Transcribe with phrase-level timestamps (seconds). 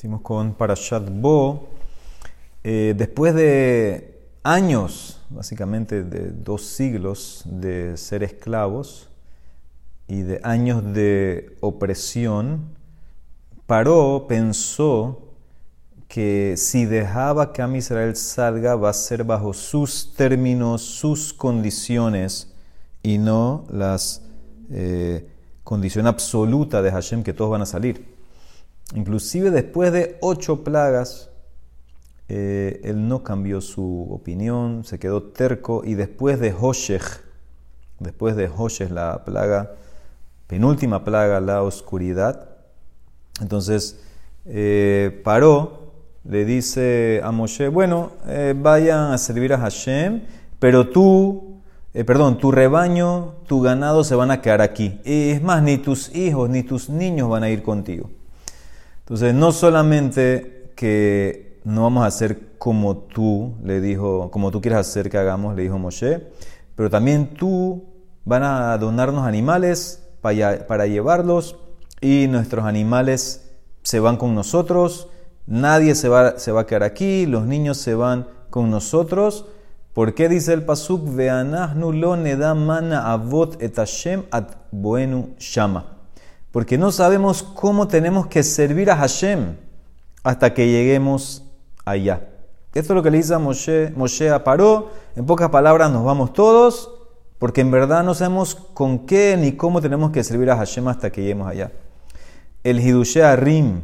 [0.00, 1.68] Estamos con Parashat Bo.
[2.64, 9.10] Eh, después de años, básicamente de dos siglos de ser esclavos
[10.08, 12.62] y de años de opresión,
[13.66, 15.20] Paró pensó
[16.08, 22.50] que si dejaba que Am Israel salga va a ser bajo sus términos, sus condiciones
[23.02, 24.22] y no las
[24.70, 25.28] eh,
[25.62, 28.09] condición absoluta de Hashem que todos van a salir.
[28.94, 31.30] Inclusive después de ocho plagas,
[32.28, 37.22] eh, él no cambió su opinión, se quedó terco y después de Hoshech,
[37.98, 39.72] después de Hoshech, la plaga,
[40.46, 42.48] penúltima plaga, la oscuridad,
[43.40, 44.00] entonces
[44.46, 45.92] eh, paró,
[46.24, 50.22] le dice a Moshe, bueno, eh, vayan a servir a Hashem,
[50.58, 51.50] pero tú
[51.92, 55.00] perdón, tu rebaño, tu ganado se van a quedar aquí.
[55.04, 58.10] Y es más, ni tus hijos ni tus niños van a ir contigo.
[59.10, 64.78] Entonces, no solamente que no vamos a hacer como tú, le dijo, como tú quieres
[64.78, 66.28] hacer que hagamos, le dijo Moshe,
[66.76, 67.82] pero también tú
[68.24, 71.56] van a donarnos animales para, llevarlos
[72.00, 73.50] y nuestros animales
[73.82, 75.08] se van con nosotros,
[75.44, 79.44] nadie se va, se va a quedar aquí, los niños se van con nosotros
[79.92, 85.99] ¿Por qué dice el pasuk veanahnu lo neda mana avot et Hashem at boenu shama?
[86.52, 89.56] Porque no sabemos cómo tenemos que servir a Hashem
[90.22, 91.44] hasta que lleguemos
[91.84, 92.28] allá.
[92.74, 94.90] Esto es lo que le dice a Moshe, Moshe a Paró.
[95.16, 96.90] En pocas palabras, nos vamos todos,
[97.38, 101.10] porque en verdad no sabemos con qué ni cómo tenemos que servir a Hashem hasta
[101.10, 101.72] que lleguemos allá.
[102.62, 103.82] El Hidushe Arim,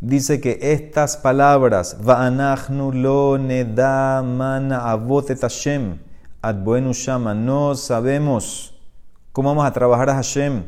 [0.00, 5.98] dice que estas palabras, Va'anachnu lo neda mana avotet Hashem,
[6.40, 8.74] adbuenu shama, no sabemos
[9.32, 10.64] cómo vamos a trabajar a Hashem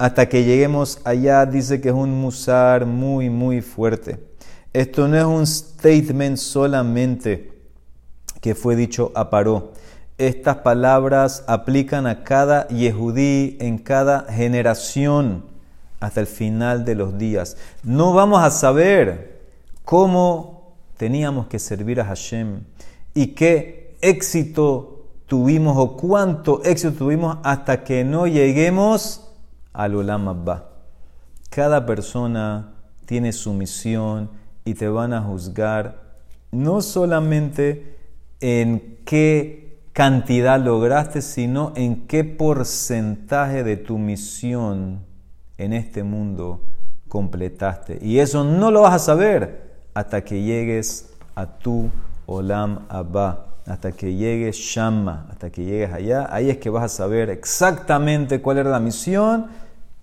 [0.00, 4.18] hasta que lleguemos allá, dice que es un musar muy, muy fuerte.
[4.72, 7.52] Esto no es un statement solamente
[8.40, 9.74] que fue dicho a Paró.
[10.16, 15.44] Estas palabras aplican a cada Yehudí en cada generación
[16.00, 17.58] hasta el final de los días.
[17.82, 19.42] No vamos a saber
[19.84, 22.62] cómo teníamos que servir a Hashem
[23.12, 29.26] y qué éxito tuvimos o cuánto éxito tuvimos hasta que no lleguemos
[29.72, 30.70] al Olam Abba.
[31.48, 32.74] Cada persona
[33.06, 34.30] tiene su misión
[34.64, 36.00] y te van a juzgar
[36.52, 37.96] no solamente
[38.40, 45.00] en qué cantidad lograste, sino en qué porcentaje de tu misión
[45.58, 46.62] en este mundo
[47.08, 47.98] completaste.
[48.00, 51.90] Y eso no lo vas a saber hasta que llegues a tu
[52.26, 56.28] Olam Abba, hasta que llegues Shama, hasta que llegues allá.
[56.30, 59.46] Ahí es que vas a saber exactamente cuál era la misión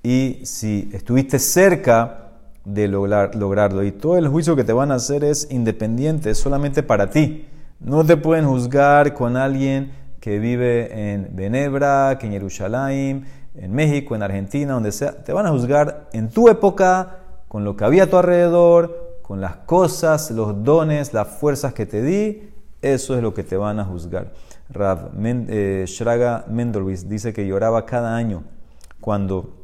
[0.04, 2.30] y si estuviste cerca
[2.64, 3.84] de lograr, lograrlo.
[3.84, 7.46] Y todo el juicio que te van a hacer es independiente, es solamente para ti.
[7.80, 13.26] No te pueden juzgar con alguien que vive en Benebra, que en Jerusalén,
[13.56, 17.76] en México, en Argentina, donde sea, te van a juzgar en tu época, con lo
[17.76, 22.50] que había a tu alrededor, con las cosas, los dones, las fuerzas que te di,
[22.94, 24.34] eso es lo que te van a juzgar.
[24.70, 28.44] Rav eh, Shraga Mendolvis dice que lloraba cada año
[29.00, 29.56] cuando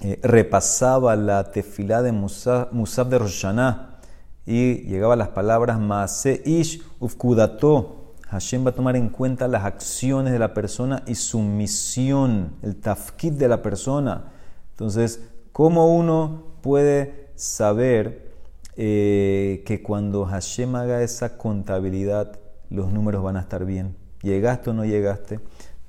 [0.00, 3.98] eh, repasaba la tefilá de Musab, de Roshaná
[4.44, 10.32] y llegaba las palabras Maase Ish Ufkudato Hashem va a tomar en cuenta las acciones
[10.32, 14.32] de la persona y su misión, el tafkid de la persona.
[14.70, 15.20] Entonces,
[15.52, 18.31] ¿cómo uno puede saber
[18.76, 22.38] eh, que cuando Hashem haga esa contabilidad,
[22.70, 23.96] los números van a estar bien?
[24.22, 25.40] ¿Llegaste o no llegaste?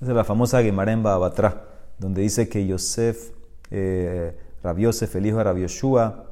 [0.02, 1.04] Esa es la famosa Gemara en
[1.98, 3.32] donde dice que Yosef,
[3.72, 4.36] eh,
[4.78, 6.26] Yosef, el hijo de Rabioshua,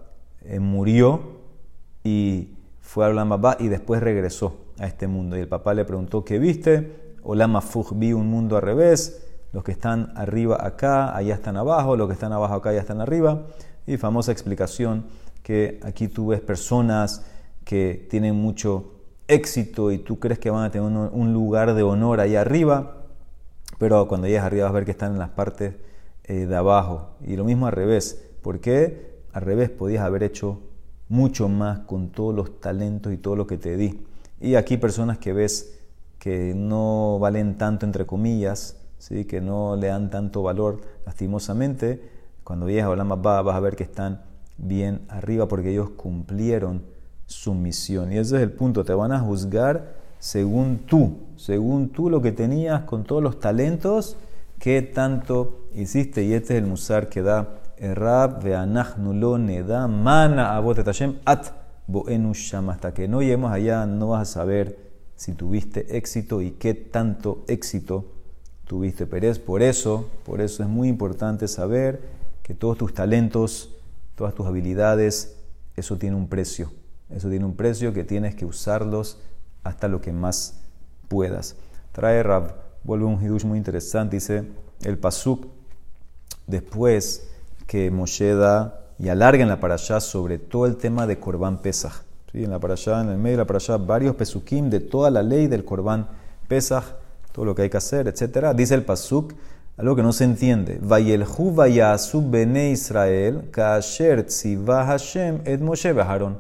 [0.44, 1.22] eh, murió
[2.04, 5.38] y fue a Olam y después regresó a este mundo.
[5.38, 7.16] Y el papá le preguntó, ¿qué viste?
[7.24, 9.28] Olam Fuj vi un mundo al revés.
[9.54, 11.96] Los que están arriba acá, allá están abajo.
[11.96, 13.44] Los que están abajo acá, allá están arriba.
[13.86, 15.06] Y famosa explicación
[15.44, 17.26] que aquí tú ves personas
[17.64, 18.94] que tienen mucho
[19.28, 22.98] éxito y tú crees que van a tener un, lugar de honor allá arriba,
[23.78, 25.76] pero cuando llegas arriba vas a ver que están en las partes
[26.26, 27.16] eh, de abajo.
[27.26, 28.24] Y lo mismo al revés.
[28.42, 29.22] ¿Por qué?
[29.34, 30.60] Al revés, podías haber hecho
[31.08, 34.06] mucho más con todos los talentos y todo lo que te di.
[34.40, 35.80] Y aquí personas que ves
[36.20, 39.26] que no valen tanto, entre comillas, ¿sí?
[39.26, 42.02] que no le dan tanto valor, lastimosamente,
[42.44, 44.22] cuando llegas a más vas a ver que están
[44.62, 46.84] bien arriba porque ellos cumplieron
[47.26, 48.12] su misión.
[48.12, 52.32] Y ese es el punto, te van a juzgar según tú, según tú lo que
[52.32, 54.18] tenías con todos los talentos,
[54.60, 56.24] qué tanto hiciste.
[56.24, 61.46] Y este es el musar que da Rab veanachnu lo neda mana abotet Hashem at
[61.88, 62.34] boenu.
[62.70, 64.78] Hasta que no lleguemos allá, no vas a saber
[65.16, 68.06] si tuviste éxito y qué tanto éxito
[68.66, 69.08] tuviste.
[69.08, 72.02] Pero por eso, por eso es muy importante saber
[72.44, 73.76] que todos tus talentos,
[74.22, 75.36] todas tus habilidades,
[75.76, 76.72] eso tiene un precio.
[77.10, 79.18] Eso tiene un precio que tienes que usarlos
[79.64, 80.60] hasta lo que más
[81.08, 81.56] puedas.
[81.92, 82.54] Trae Rab,
[82.84, 84.44] vuelve un hidush muy interesante, dice
[84.84, 85.48] el pasuk
[86.46, 87.32] después
[87.66, 88.36] que Moshe
[89.00, 92.04] y alarga en la parashá sobre todo el tema de Korban Pesach.
[92.32, 92.44] ¿Sí?
[92.44, 95.48] En la parashá, en el medio de la parashá, varios pesukim de toda la ley
[95.48, 96.08] del Korban
[96.48, 96.84] Pesach,
[97.32, 98.54] todo lo que hay que hacer, etc.
[98.56, 99.34] Dice el pasuk,
[99.82, 100.80] algo que no se entiende.
[100.82, 106.38] Vayelhu vayasu bene Israel, kasher tziva Hashem et Moshe beharon.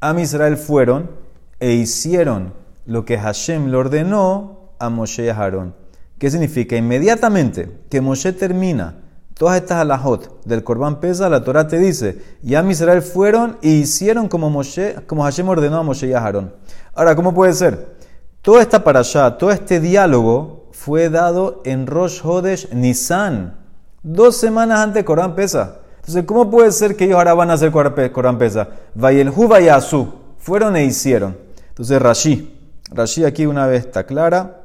[0.00, 1.10] Am Israel fueron
[1.58, 2.52] e hicieron
[2.84, 5.74] lo que Hashem le ordenó a Moshe y a Aarón.
[6.18, 6.76] ¿Qué significa?
[6.76, 8.96] Inmediatamente que Moshe termina
[9.32, 13.80] todas estas alajot del Corban Pesa, la Torah te dice, y Am Israel fueron y
[13.80, 16.52] hicieron como, Moshe, como Hashem ordenó a Moshe y a Aarón.
[16.94, 17.94] Ahora, ¿cómo puede ser?
[18.42, 23.54] Toda esta para allá, todo este diálogo fue dado en Rosh Hodesh Nisan,
[24.02, 25.76] dos semanas antes de Corban Pesa.
[25.96, 28.68] Entonces, ¿cómo puede ser que ellos ahora van a hacer Corban Pesa?
[28.94, 31.38] Vayel Vayasu, fueron e hicieron.
[31.68, 32.52] Entonces, Rashi,
[32.90, 34.62] Rashi aquí una vez está clara,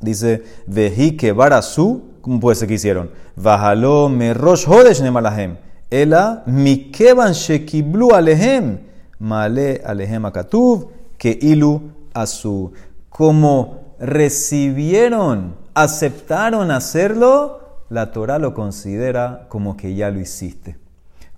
[0.00, 3.10] dice, Veji que barasu, ¿cómo puede ser que hicieron?
[3.36, 5.56] Vajalo me rosh hodesh nemalahem,
[5.88, 8.80] ela mikeban shekiblu alehem,
[9.20, 11.80] male alehem akatuv, que ilu
[12.12, 12.72] asu.
[13.08, 20.76] Como recibieron, aceptaron hacerlo, la Torah lo considera como que ya lo hiciste.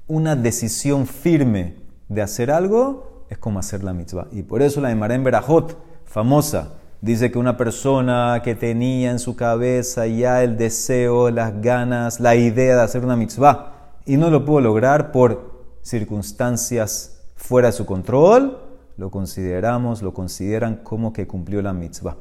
[0.06, 1.76] Una decisión firme
[2.08, 4.26] de hacer algo es como hacer la mitzvah.
[4.32, 6.72] Y por eso la de en Berajot, famosa.
[7.00, 12.34] Dice que una persona que tenía en su cabeza ya el deseo, las ganas, la
[12.34, 15.50] idea de hacer una mitzvah y no lo pudo lograr por
[15.82, 18.58] circunstancias fuera de su control,
[18.98, 22.16] lo consideramos, lo consideran como que cumplió la mitzvah.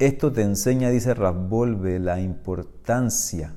[0.00, 3.52] Esto te enseña, dice Rabbolve, la importancia,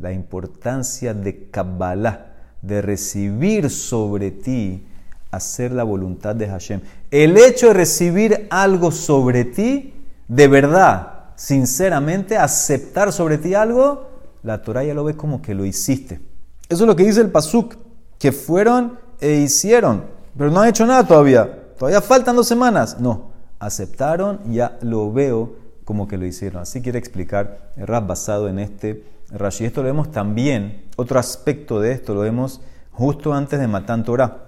[0.00, 2.26] la importancia de Kabbalah,
[2.60, 4.84] de recibir sobre ti
[5.30, 6.80] hacer la voluntad de Hashem.
[7.08, 9.94] El hecho de recibir algo sobre ti,
[10.26, 14.10] de verdad, sinceramente, aceptar sobre ti algo,
[14.42, 16.20] la Torah ya lo ve como que lo hiciste.
[16.68, 17.76] Eso es lo que dice el Pasuk,
[18.18, 20.02] que fueron e hicieron,
[20.36, 21.74] pero no han hecho nada todavía.
[21.78, 22.98] Todavía faltan dos semanas.
[22.98, 23.30] No,
[23.60, 26.60] aceptaron, ya lo veo como que lo hicieron.
[26.60, 29.64] Así quiere explicar rap basado en este Rashi.
[29.64, 32.60] Esto lo vemos también, otro aspecto de esto lo vemos
[32.92, 34.46] justo antes de Matan Torah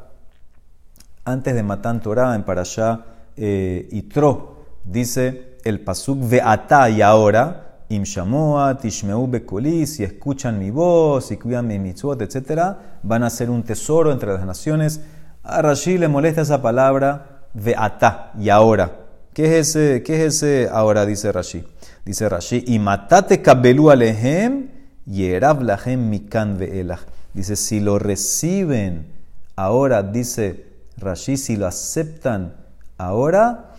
[1.29, 3.05] antes de Matan Torah, en Parashá
[3.37, 10.71] eh, Itro, dice el Pasuk Ve'ata y ahora, Im Shamoa, Tishmeu Bekoli, si escuchan mi
[10.71, 15.01] voz y cuidan mi mitzvot, etc., van a ser un tesoro entre las naciones.
[15.43, 19.08] A Rashi le molesta esa palabra Ve'ata y ahora.
[19.39, 20.43] ¿Qué es ese, qué es
[20.73, 21.07] ahora?
[21.07, 21.65] Dice Rashi.
[22.05, 24.67] Dice Rashi, y matate kabelu alehem,
[25.07, 27.03] yerab lahem mikan ve'elach.
[27.35, 29.07] Dice, si lo reciben
[29.55, 32.57] ahora, dice Rashi, si lo aceptan
[32.97, 33.75] ahora,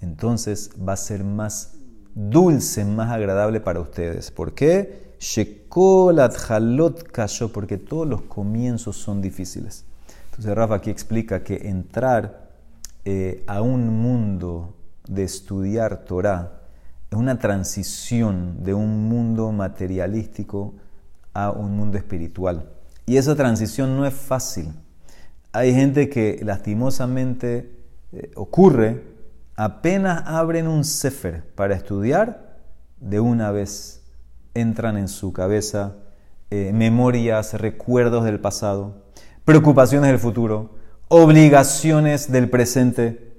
[0.00, 1.74] entonces va a ser más
[2.14, 4.30] dulce, más agradable para ustedes.
[4.30, 5.12] ¿Por qué?
[5.20, 9.84] Shekolat halot kasho, porque todos los comienzos son difíciles.
[10.30, 12.48] Entonces Rafa aquí explica que entrar
[13.04, 14.76] eh, a un mundo
[15.08, 16.60] de estudiar Torah
[17.10, 20.74] es una transición de un mundo materialístico
[21.34, 22.70] a un mundo espiritual.
[23.06, 24.72] Y esa transición no es fácil
[25.52, 27.70] hay gente que lastimosamente
[28.12, 29.04] eh, ocurre,
[29.54, 32.56] apenas abren un sefer para estudiar,
[32.98, 34.02] de una vez
[34.54, 35.96] entran en su cabeza
[36.50, 39.04] eh, memorias, recuerdos del pasado,
[39.44, 40.76] preocupaciones del futuro,
[41.08, 43.31] obligaciones del presente,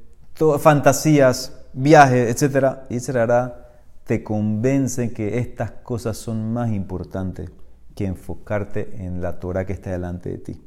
[0.60, 2.78] fantasías, viajes, etc.
[2.90, 3.64] Y será
[4.06, 7.50] te convencen que estas cosas son más importantes
[7.96, 10.62] que enfocarte en la Torah que está delante de ti.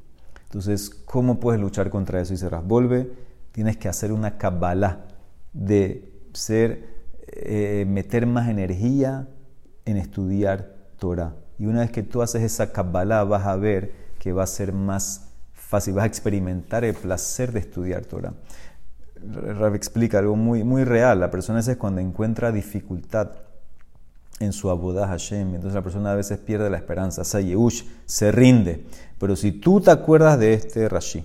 [0.45, 2.33] Entonces, ¿cómo puedes luchar contra eso?
[2.33, 3.11] Y se vuelve,
[3.53, 5.05] tienes que hacer una kabbalah
[5.53, 6.89] de ser,
[7.29, 9.29] eh, meter más energía
[9.85, 11.35] en estudiar Torah.
[11.59, 14.73] Y una vez que tú haces esa kabbalah, vas a ver que va a ser
[14.73, 18.35] más fácil, vas a experimentar el placer de estudiar Torah.
[19.23, 21.21] Rav explica algo muy, muy real.
[21.21, 23.31] La persona es cuando encuentra dificultad
[24.41, 25.55] en su abodah Hashem.
[25.55, 27.25] Entonces la persona a veces pierde la esperanza.
[27.25, 28.85] Se rinde.
[29.19, 31.25] Pero si tú te acuerdas de este Rashi,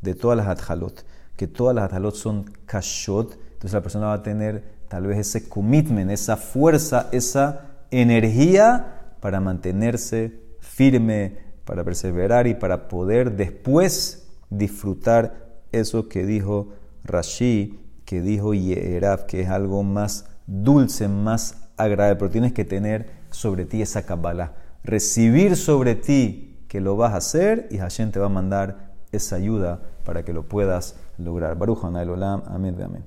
[0.00, 1.04] de todas las adhalot,
[1.36, 5.48] que todas las adhalot son kashot, entonces la persona va a tener tal vez ese
[5.48, 15.62] commitment, esa fuerza, esa energía para mantenerse firme, para perseverar y para poder después disfrutar
[15.72, 16.68] eso que dijo
[17.04, 23.10] Rashi, que dijo Yeraf, que es algo más dulce, más agradable, pero tienes que tener
[23.30, 24.54] sobre ti esa Kabbalah.
[24.84, 29.36] Recibir sobre ti que lo vas a hacer y Hashem te va a mandar esa
[29.36, 31.56] ayuda para que lo puedas lograr.
[31.56, 33.04] Baruch Olam, amén, amén.